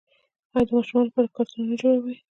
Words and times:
آیا 0.55 0.63
د 0.67 0.69
ماشومانو 0.75 1.07
لپاره 1.09 1.33
کارتونونه 1.35 1.69
نه 1.71 1.75
جوړوي؟ 1.81 2.15